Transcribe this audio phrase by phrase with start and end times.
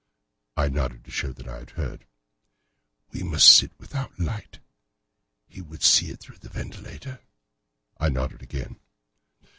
[0.57, 2.07] I nodded to show that I had heard.
[3.11, 4.57] "We must sit without light.
[5.47, 7.19] He would see it through the ventilator."
[7.99, 8.79] I nodded again.